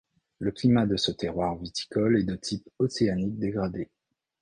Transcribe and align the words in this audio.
Le 0.39 0.49
climat 0.51 0.87
de 0.87 0.97
ce 0.97 1.11
terroir 1.11 1.53
viticole 1.57 2.17
est 2.17 2.23
de 2.23 2.35
type 2.35 2.67
océanique 2.79 3.37
dégradé. 3.37 3.91